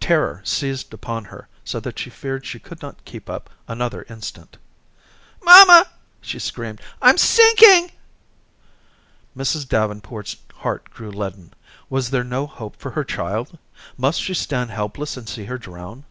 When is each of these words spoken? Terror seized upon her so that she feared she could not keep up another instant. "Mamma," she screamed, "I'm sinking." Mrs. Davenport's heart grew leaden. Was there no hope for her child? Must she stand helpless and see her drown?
Terror 0.00 0.40
seized 0.42 0.94
upon 0.94 1.26
her 1.26 1.48
so 1.62 1.78
that 1.80 1.98
she 1.98 2.08
feared 2.08 2.46
she 2.46 2.58
could 2.58 2.80
not 2.80 3.04
keep 3.04 3.28
up 3.28 3.50
another 3.68 4.06
instant. 4.08 4.56
"Mamma," 5.44 5.86
she 6.22 6.38
screamed, 6.38 6.80
"I'm 7.02 7.18
sinking." 7.18 7.92
Mrs. 9.36 9.68
Davenport's 9.68 10.36
heart 10.54 10.88
grew 10.88 11.10
leaden. 11.10 11.52
Was 11.90 12.08
there 12.08 12.24
no 12.24 12.46
hope 12.46 12.76
for 12.76 12.92
her 12.92 13.04
child? 13.04 13.58
Must 13.98 14.18
she 14.18 14.32
stand 14.32 14.70
helpless 14.70 15.14
and 15.18 15.28
see 15.28 15.44
her 15.44 15.58
drown? 15.58 16.04